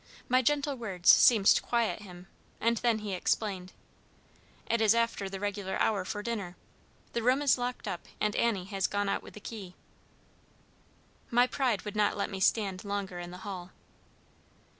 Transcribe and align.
My 0.27 0.41
gentle 0.41 0.73
words 0.73 1.11
seemed 1.11 1.45
to 1.45 1.61
quiet 1.61 2.01
him, 2.01 2.25
and 2.59 2.77
then 2.77 2.97
he 3.05 3.13
explained: 3.13 3.71
"It 4.67 4.81
is 4.81 4.95
after 4.95 5.29
the 5.29 5.39
regular 5.39 5.77
hour 5.79 6.05
for 6.05 6.23
dinner. 6.23 6.57
The 7.13 7.21
room 7.21 7.39
is 7.43 7.55
locked 7.55 7.87
up, 7.87 8.07
and 8.19 8.35
Annie 8.35 8.65
has 8.65 8.87
gone 8.87 9.07
out 9.09 9.21
with 9.21 9.35
the 9.35 9.39
key." 9.39 9.75
My 11.29 11.45
pride 11.45 11.83
would 11.85 11.95
not 11.95 12.17
let 12.17 12.31
me 12.31 12.39
stand 12.39 12.83
longer 12.83 13.19
in 13.19 13.29
the 13.29 13.45
hall. 13.45 13.69